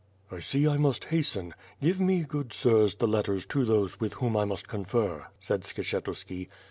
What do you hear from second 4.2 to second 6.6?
I must confer," said Skshetuski.